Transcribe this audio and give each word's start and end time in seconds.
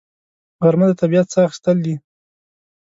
غرمه 0.63 0.85
د 0.89 0.93
طبیعت 1.01 1.27
ساه 1.33 1.45
اخیستل 1.47 1.77
دي 1.85 1.95